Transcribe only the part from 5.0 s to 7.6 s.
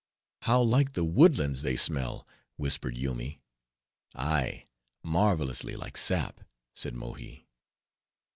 marvelously like sap," said Mohi.